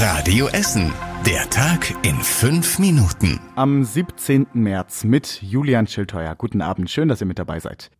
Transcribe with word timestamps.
Radio 0.00 0.46
Essen. 0.46 0.92
Der 1.26 1.50
Tag 1.50 1.92
in 2.04 2.14
fünf 2.22 2.78
Minuten. 2.78 3.40
Am 3.56 3.82
17. 3.82 4.46
März 4.52 5.02
mit 5.02 5.42
Julian 5.42 5.88
Schildheuer. 5.88 6.36
Guten 6.36 6.62
Abend, 6.62 6.88
schön, 6.88 7.08
dass 7.08 7.20
ihr 7.20 7.26
mit 7.26 7.40
dabei 7.40 7.58
seid. 7.58 7.90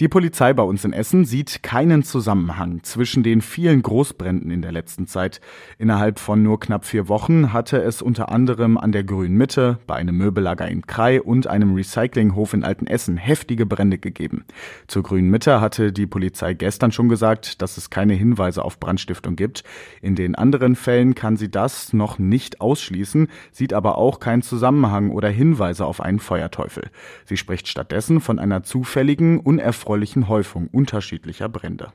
Die 0.00 0.06
Polizei 0.06 0.52
bei 0.52 0.62
uns 0.62 0.84
in 0.84 0.92
Essen 0.92 1.24
sieht 1.24 1.64
keinen 1.64 2.04
Zusammenhang 2.04 2.84
zwischen 2.84 3.24
den 3.24 3.40
vielen 3.40 3.82
Großbränden 3.82 4.48
in 4.52 4.62
der 4.62 4.70
letzten 4.70 5.08
Zeit. 5.08 5.40
Innerhalb 5.76 6.20
von 6.20 6.40
nur 6.40 6.60
knapp 6.60 6.84
vier 6.84 7.08
Wochen 7.08 7.52
hatte 7.52 7.82
es 7.82 8.00
unter 8.00 8.30
anderem 8.30 8.78
an 8.78 8.92
der 8.92 9.02
Grünen 9.02 9.36
Mitte, 9.36 9.80
bei 9.88 9.96
einem 9.96 10.16
Möbellager 10.16 10.68
in 10.68 10.86
Krai 10.86 11.20
und 11.20 11.48
einem 11.48 11.74
Recyclinghof 11.74 12.54
in 12.54 12.62
Altenessen 12.62 13.16
heftige 13.16 13.66
Brände 13.66 13.98
gegeben. 13.98 14.44
Zur 14.86 15.02
Grünen 15.02 15.30
Mitte 15.30 15.60
hatte 15.60 15.92
die 15.92 16.06
Polizei 16.06 16.54
gestern 16.54 16.92
schon 16.92 17.08
gesagt, 17.08 17.60
dass 17.60 17.76
es 17.76 17.90
keine 17.90 18.14
Hinweise 18.14 18.64
auf 18.64 18.78
Brandstiftung 18.78 19.34
gibt. 19.34 19.64
In 20.00 20.14
den 20.14 20.36
anderen 20.36 20.76
Fällen 20.76 21.16
kann 21.16 21.36
sie 21.36 21.50
das 21.50 21.92
noch 21.92 22.20
nicht 22.20 22.60
ausschließen, 22.60 23.26
sieht 23.50 23.72
aber 23.72 23.98
auch 23.98 24.20
keinen 24.20 24.42
Zusammenhang 24.42 25.10
oder 25.10 25.28
Hinweise 25.28 25.84
auf 25.86 26.00
einen 26.00 26.20
Feuerteufel. 26.20 26.88
Sie 27.24 27.36
spricht 27.36 27.66
stattdessen 27.66 28.20
von 28.20 28.38
einer 28.38 28.62
zufälligen, 28.62 29.40
unerfreulichen 29.40 29.87
unerfreulichen 29.88 30.28
Häufung 30.28 30.68
unterschiedlicher 30.68 31.48
Brände. 31.48 31.92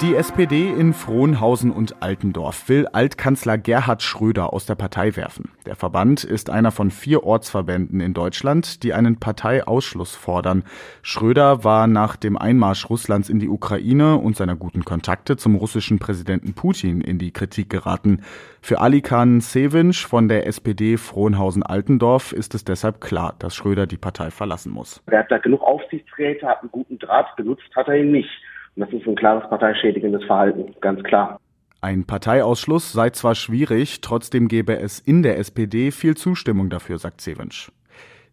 Die 0.00 0.16
SPD 0.16 0.70
in 0.70 0.92
Frohnhausen 0.92 1.70
und 1.70 2.02
Altendorf 2.02 2.68
will 2.68 2.88
Altkanzler 2.88 3.56
Gerhard 3.56 4.02
Schröder 4.02 4.52
aus 4.52 4.66
der 4.66 4.74
Partei 4.74 5.14
werfen. 5.14 5.52
Der 5.66 5.76
Verband 5.76 6.24
ist 6.24 6.50
einer 6.50 6.72
von 6.72 6.90
vier 6.90 7.22
Ortsverbänden 7.22 8.00
in 8.00 8.12
Deutschland, 8.12 8.82
die 8.82 8.92
einen 8.92 9.20
Parteiausschluss 9.20 10.16
fordern. 10.16 10.64
Schröder 11.02 11.62
war 11.62 11.86
nach 11.86 12.16
dem 12.16 12.36
Einmarsch 12.36 12.90
Russlands 12.90 13.28
in 13.28 13.38
die 13.38 13.48
Ukraine 13.48 14.16
und 14.16 14.36
seiner 14.36 14.56
guten 14.56 14.84
Kontakte 14.84 15.36
zum 15.36 15.54
russischen 15.54 16.00
Präsidenten 16.00 16.54
Putin 16.54 17.00
in 17.00 17.18
die 17.18 17.30
Kritik 17.30 17.70
geraten. 17.70 18.22
Für 18.60 18.80
Alikan 18.80 19.40
Sevinch 19.40 20.06
von 20.06 20.26
der 20.28 20.48
SPD 20.48 20.96
Frohnhausen-Altendorf 20.96 22.32
ist 22.32 22.56
es 22.56 22.64
deshalb 22.64 23.00
klar, 23.00 23.36
dass 23.38 23.54
Schröder 23.54 23.86
die 23.86 23.96
Partei 23.96 24.32
verlassen 24.32 24.72
muss. 24.72 25.00
Er 25.06 25.20
hat 25.20 25.30
da 25.30 25.38
genug 25.38 25.62
Aufsichtsräte, 25.62 26.48
hat 26.48 26.62
einen 26.62 26.72
guten 26.72 26.98
Draht, 26.98 27.36
benutzt 27.36 27.70
hat 27.76 27.86
er 27.86 27.96
ihn 27.96 28.10
nicht. 28.10 28.30
Und 28.76 28.80
das 28.80 28.92
ist 28.92 29.06
ein 29.06 29.14
klares 29.14 29.48
parteischädigendes 29.48 30.24
Verhalten, 30.24 30.74
ganz 30.80 31.02
klar. 31.02 31.38
Ein 31.80 32.04
Parteiausschluss 32.04 32.92
sei 32.92 33.10
zwar 33.10 33.34
schwierig, 33.34 34.00
trotzdem 34.00 34.48
gäbe 34.48 34.78
es 34.78 35.00
in 35.00 35.22
der 35.22 35.38
SPD 35.38 35.90
viel 35.90 36.16
Zustimmung 36.16 36.70
dafür, 36.70 36.98
sagt 36.98 37.20
Sevensch. 37.20 37.70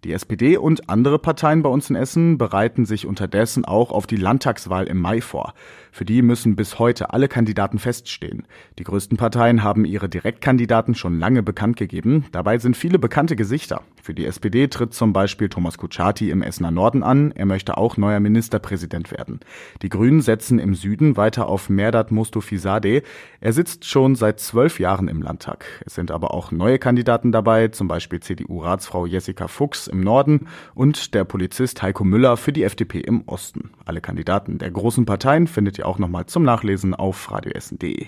Die 0.03 0.13
SPD 0.13 0.57
und 0.57 0.89
andere 0.89 1.19
Parteien 1.19 1.61
bei 1.61 1.69
uns 1.69 1.91
in 1.91 1.95
Essen 1.95 2.39
bereiten 2.39 2.85
sich 2.85 3.05
unterdessen 3.05 3.65
auch 3.65 3.91
auf 3.91 4.07
die 4.07 4.15
Landtagswahl 4.15 4.87
im 4.87 4.99
Mai 4.99 5.21
vor. 5.21 5.53
Für 5.91 6.05
die 6.05 6.23
müssen 6.23 6.55
bis 6.55 6.79
heute 6.79 7.13
alle 7.13 7.27
Kandidaten 7.27 7.77
feststehen. 7.77 8.47
Die 8.79 8.83
größten 8.83 9.17
Parteien 9.17 9.63
haben 9.63 9.85
ihre 9.85 10.09
Direktkandidaten 10.09 10.95
schon 10.95 11.19
lange 11.19 11.43
bekannt 11.43 11.75
gegeben. 11.75 12.25
Dabei 12.31 12.57
sind 12.57 12.75
viele 12.75 12.97
bekannte 12.97 13.35
Gesichter. 13.35 13.83
Für 14.01 14.13
die 14.13 14.25
SPD 14.25 14.67
tritt 14.67 14.93
zum 14.93 15.13
Beispiel 15.13 15.49
Thomas 15.49 15.77
Kutschaty 15.77 16.31
im 16.31 16.41
Essener 16.41 16.71
Norden 16.71 17.03
an. 17.03 17.31
Er 17.31 17.45
möchte 17.45 17.77
auch 17.77 17.97
neuer 17.97 18.19
Ministerpräsident 18.19 19.11
werden. 19.11 19.39
Die 19.81 19.89
Grünen 19.89 20.21
setzen 20.21 20.57
im 20.57 20.73
Süden 20.73 21.17
weiter 21.17 21.47
auf 21.47 21.69
Merdat 21.69 22.11
Mostofizadeh. 22.11 23.03
Er 23.39 23.53
sitzt 23.53 23.85
schon 23.85 24.15
seit 24.15 24.39
zwölf 24.39 24.79
Jahren 24.79 25.07
im 25.07 25.21
Landtag. 25.21 25.65
Es 25.85 25.95
sind 25.95 26.09
aber 26.09 26.33
auch 26.33 26.51
neue 26.51 26.79
Kandidaten 26.79 27.31
dabei, 27.31 27.67
zum 27.67 27.87
Beispiel 27.87 28.19
CDU-Ratsfrau 28.19 29.05
Jessica 29.05 29.47
Fuchs 29.47 29.87
im 29.87 30.01
Norden 30.01 30.47
und 30.73 31.13
der 31.13 31.23
Polizist 31.23 31.81
Heiko 31.81 32.03
Müller 32.03 32.37
für 32.37 32.53
die 32.53 32.63
FDP 32.63 33.01
im 33.01 33.27
Osten. 33.27 33.71
Alle 33.85 34.01
Kandidaten 34.01 34.57
der 34.57 34.71
großen 34.71 35.05
Parteien 35.05 35.47
findet 35.47 35.77
ihr 35.77 35.87
auch 35.87 35.99
nochmal 35.99 36.25
zum 36.25 36.43
Nachlesen 36.43 36.95
auf 36.95 37.31
radioessen.de. 37.31 38.07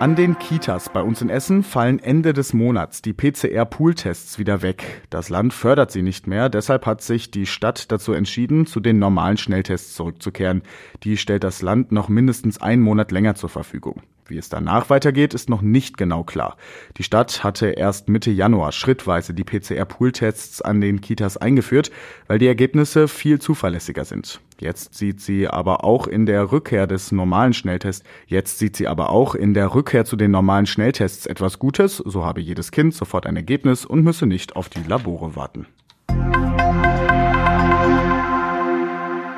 An 0.00 0.14
den 0.14 0.38
Kitas 0.38 0.90
bei 0.90 1.02
uns 1.02 1.22
in 1.22 1.28
Essen 1.28 1.64
fallen 1.64 1.98
Ende 1.98 2.32
des 2.32 2.54
Monats 2.54 3.02
die 3.02 3.12
PCR-Pooltests 3.12 4.38
wieder 4.38 4.62
weg. 4.62 5.02
Das 5.10 5.28
Land 5.28 5.52
fördert 5.52 5.90
sie 5.90 6.02
nicht 6.02 6.28
mehr, 6.28 6.48
deshalb 6.48 6.86
hat 6.86 7.02
sich 7.02 7.32
die 7.32 7.46
Stadt 7.46 7.90
dazu 7.90 8.12
entschieden, 8.12 8.66
zu 8.66 8.78
den 8.78 9.00
normalen 9.00 9.38
Schnelltests 9.38 9.94
zurückzukehren. 9.94 10.62
Die 11.02 11.16
stellt 11.16 11.42
das 11.42 11.62
Land 11.62 11.90
noch 11.90 12.08
mindestens 12.08 12.62
einen 12.62 12.80
Monat 12.80 13.10
länger 13.10 13.34
zur 13.34 13.48
Verfügung. 13.48 14.02
Wie 14.28 14.36
es 14.36 14.50
danach 14.50 14.90
weitergeht, 14.90 15.32
ist 15.32 15.48
noch 15.48 15.62
nicht 15.62 15.96
genau 15.96 16.22
klar. 16.22 16.58
Die 16.98 17.02
Stadt 17.02 17.42
hatte 17.42 17.68
erst 17.68 18.10
Mitte 18.10 18.30
Januar 18.30 18.72
schrittweise 18.72 19.32
die 19.32 19.42
PCR-Pool-Tests 19.42 20.60
an 20.60 20.82
den 20.82 21.00
Kitas 21.00 21.38
eingeführt, 21.38 21.90
weil 22.26 22.38
die 22.38 22.46
Ergebnisse 22.46 23.08
viel 23.08 23.40
zuverlässiger 23.40 24.04
sind. 24.04 24.40
Jetzt 24.60 24.94
sieht 24.94 25.22
sie 25.22 25.48
aber 25.48 25.82
auch 25.82 26.06
in 26.06 26.26
der 26.26 26.52
Rückkehr 26.52 26.86
des 26.86 27.10
normalen 27.10 27.54
Schnelltests, 27.54 28.04
jetzt 28.26 28.58
sieht 28.58 28.76
sie 28.76 28.86
aber 28.86 29.08
auch 29.08 29.34
in 29.34 29.54
der 29.54 29.74
Rückkehr 29.74 30.04
zu 30.04 30.16
den 30.16 30.30
normalen 30.30 30.66
Schnelltests 30.66 31.24
etwas 31.24 31.58
Gutes, 31.58 31.96
so 31.96 32.24
habe 32.26 32.42
jedes 32.42 32.70
Kind 32.70 32.92
sofort 32.92 33.24
ein 33.24 33.36
Ergebnis 33.36 33.86
und 33.86 34.04
müsse 34.04 34.26
nicht 34.26 34.56
auf 34.56 34.68
die 34.68 34.82
Labore 34.82 35.36
warten. 35.36 35.66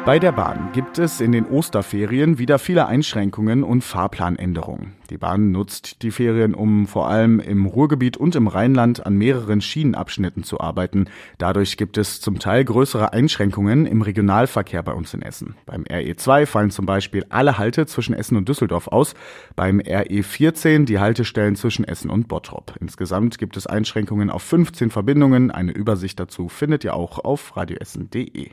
Bei 0.07 0.19
der 0.19 0.33
Bahn 0.33 0.71
gibt 0.73 0.99
es 0.99 1.21
in 1.21 1.31
den 1.31 1.45
Osterferien 1.45 2.39
wieder 2.39 2.59
viele 2.59 2.87
Einschränkungen 2.87 3.63
und 3.63 3.85
Fahrplanänderungen. 3.85 4.95
Die 5.11 5.19
Bahn 5.19 5.51
nutzt 5.51 6.03
die 6.03 6.11
Ferien, 6.11 6.55
um 6.55 6.87
vor 6.87 7.09
allem 7.09 7.39
im 7.39 7.67
Ruhrgebiet 7.67 8.17
und 8.17 8.35
im 8.35 8.47
Rheinland 8.47 9.05
an 9.05 9.17
mehreren 9.17 9.61
Schienenabschnitten 9.61 10.43
zu 10.43 10.59
arbeiten. 10.59 11.05
Dadurch 11.37 11.77
gibt 11.77 11.99
es 11.99 12.23
zum 12.23 12.39
Teil 12.39 12.65
größere 12.65 13.13
Einschränkungen 13.13 13.85
im 13.85 14.01
Regionalverkehr 14.01 14.83
bei 14.83 14.93
uns 14.93 15.13
in 15.13 15.21
Essen. 15.21 15.55
Beim 15.67 15.83
RE2 15.83 16.47
fallen 16.47 16.71
zum 16.71 16.87
Beispiel 16.87 17.27
alle 17.29 17.59
Halte 17.59 17.85
zwischen 17.85 18.15
Essen 18.15 18.39
und 18.39 18.49
Düsseldorf 18.49 18.89
aus, 18.89 19.15
beim 19.55 19.81
RE14 19.81 20.87
die 20.87 20.99
Haltestellen 20.99 21.57
zwischen 21.57 21.85
Essen 21.85 22.11
und 22.11 22.27
Bottrop. 22.27 22.75
Insgesamt 22.81 23.37
gibt 23.37 23.59
es 23.59 23.67
Einschränkungen 23.67 24.31
auf 24.31 24.43
15 24.43 24.91
Verbindungen. 24.91 25.51
Eine 25.51 25.73
Übersicht 25.73 26.19
dazu 26.19 26.49
findet 26.49 26.85
ihr 26.85 26.95
auch 26.95 27.19
auf 27.19 27.55
radioessen.de. 27.55 28.51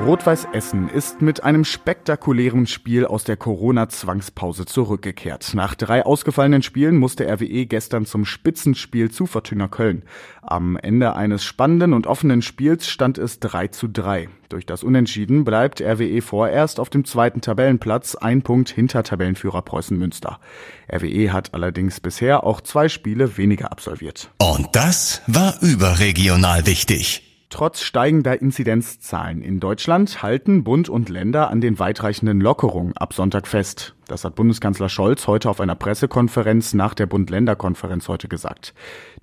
Rot-Weiß 0.00 0.48
Essen 0.52 0.88
ist 0.88 1.22
mit 1.22 1.44
einem 1.44 1.64
spektakulären 1.64 2.66
Spiel 2.66 3.06
aus 3.06 3.22
der 3.22 3.36
Corona-Zwangspause 3.36 4.64
zurückgekehrt. 4.64 5.52
Nach 5.54 5.74
drei 5.76 6.04
ausgefallenen 6.04 6.62
Spielen 6.62 6.96
musste 6.96 7.24
RWE 7.30 7.66
gestern 7.66 8.04
zum 8.04 8.24
Spitzenspiel 8.24 9.12
zu 9.12 9.26
Fortuna 9.26 9.68
Köln. 9.68 10.02
Am 10.42 10.76
Ende 10.76 11.14
eines 11.14 11.44
spannenden 11.44 11.92
und 11.92 12.08
offenen 12.08 12.42
Spiels 12.42 12.88
stand 12.88 13.16
es 13.16 13.38
3 13.38 13.68
zu 13.68 13.86
3. 13.86 14.28
Durch 14.48 14.66
das 14.66 14.82
Unentschieden 14.82 15.44
bleibt 15.44 15.80
RWE 15.80 16.20
vorerst 16.20 16.80
auf 16.80 16.90
dem 16.90 17.04
zweiten 17.04 17.40
Tabellenplatz, 17.40 18.16
ein 18.16 18.42
Punkt 18.42 18.70
hinter 18.70 19.04
Tabellenführer 19.04 19.62
Preußen 19.62 19.96
Münster. 19.96 20.40
RWE 20.92 21.32
hat 21.32 21.54
allerdings 21.54 22.00
bisher 22.00 22.44
auch 22.44 22.60
zwei 22.60 22.88
Spiele 22.88 23.36
weniger 23.36 23.70
absolviert. 23.70 24.30
Und 24.38 24.68
das 24.72 25.22
war 25.28 25.54
überregional 25.60 26.66
wichtig. 26.66 27.31
Trotz 27.52 27.82
steigender 27.82 28.40
Inzidenzzahlen 28.40 29.42
in 29.42 29.60
Deutschland 29.60 30.22
halten 30.22 30.64
Bund 30.64 30.88
und 30.88 31.10
Länder 31.10 31.50
an 31.50 31.60
den 31.60 31.78
weitreichenden 31.78 32.40
Lockerungen 32.40 32.96
ab 32.96 33.12
Sonntag 33.12 33.46
fest. 33.46 33.94
Das 34.08 34.24
hat 34.24 34.34
Bundeskanzler 34.34 34.88
Scholz 34.88 35.26
heute 35.26 35.48
auf 35.48 35.60
einer 35.60 35.74
Pressekonferenz 35.74 36.74
nach 36.74 36.94
der 36.94 37.06
Bund-Länder-Konferenz 37.06 38.08
heute 38.08 38.28
gesagt. 38.28 38.74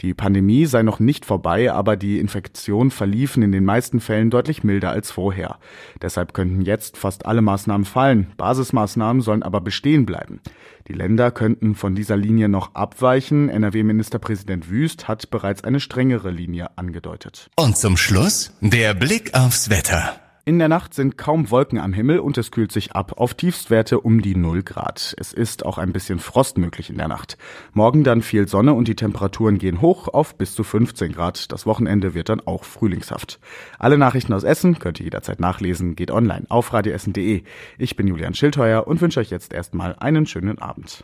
Die 0.02 0.14
Pandemie 0.14 0.66
sei 0.66 0.84
noch 0.84 1.00
nicht 1.00 1.26
vorbei, 1.26 1.72
aber 1.72 1.98
die 1.98 2.20
Infektionen 2.20 2.92
verliefen 2.92 3.44
in 3.44 3.52
den 3.52 3.66
meisten 3.66 4.00
Fällen 4.00 4.30
deutlich 4.30 4.64
milder 4.64 4.92
als 4.92 5.12
vorher. 5.12 5.58
Deshalb 6.02 6.34
könnten 6.34 6.62
jetzt 6.62 6.98
fast 6.98 7.26
alle 7.26 7.42
Maßnahmen 7.42 7.86
fallen. 7.86 8.32
Basismaßnahmen 8.38 9.22
sollen 9.22 9.44
aber 9.44 9.62
bestehen 9.62 10.06
bleiben. 10.06 10.40
Die 10.88 10.94
Länder 10.94 11.32
könnten 11.32 11.76
von 11.76 11.94
dieser 11.94 12.18
Linie 12.18 12.50
noch 12.50 12.74
abweichen. 12.74 13.50
NRW-Ministerpräsident 13.50 14.70
Wüst 14.70 15.08
hat 15.08 15.30
bereits 15.30 15.64
eine 15.64 15.80
strengere 15.80 16.32
Linie 16.32 16.78
angedeutet. 16.78 17.50
Und 17.56 17.78
zum 17.78 17.98
Schluss 17.98 18.54
der 18.62 18.94
Blick 18.94 19.34
aufs 19.34 19.70
Wetter. 19.70 20.20
In 20.50 20.58
der 20.58 20.68
Nacht 20.68 20.96
sind 20.96 21.16
kaum 21.16 21.52
Wolken 21.52 21.78
am 21.78 21.94
Himmel 21.94 22.18
und 22.18 22.36
es 22.40 22.50
kühlt 22.50 22.72
sich 22.72 22.94
ab 22.94 23.20
auf 23.20 23.36
Tiefstwerte 23.36 24.00
um 24.00 24.24
die 24.24 24.36
0 24.36 24.64
Grad. 24.64 25.14
Es 25.20 25.32
ist 25.32 25.64
auch 25.64 25.78
ein 25.78 25.94
bisschen 25.94 26.18
Frost 26.18 26.58
möglich 26.58 26.90
in 26.90 26.98
der 26.98 27.08
Nacht. 27.08 27.38
Morgen 27.74 28.04
dann 28.04 28.24
viel 28.24 28.48
Sonne 28.48 28.74
und 28.74 28.88
die 28.88 28.96
Temperaturen 28.96 29.60
gehen 29.60 29.80
hoch 29.80 30.08
auf 30.08 30.36
bis 30.40 30.56
zu 30.56 30.64
15 30.64 31.12
Grad. 31.12 31.52
Das 31.52 31.68
Wochenende 31.68 32.16
wird 32.16 32.30
dann 32.30 32.42
auch 32.42 32.64
frühlingshaft. 32.64 33.40
Alle 33.78 34.00
Nachrichten 34.00 34.34
aus 34.34 34.44
Essen 34.44 34.80
könnt 34.80 35.00
ihr 35.00 35.04
jederzeit 35.04 35.40
nachlesen, 35.40 35.96
geht 35.96 36.10
online 36.10 36.48
auf 36.50 36.74
radioessen.de. 36.74 37.44
Ich 37.78 37.96
bin 37.96 38.08
Julian 38.08 38.34
Schildheuer 38.34 38.88
und 38.88 39.02
wünsche 39.02 39.20
euch 39.20 39.30
jetzt 39.30 39.54
erstmal 39.54 39.98
einen 40.00 40.26
schönen 40.26 40.58
Abend. 40.58 41.04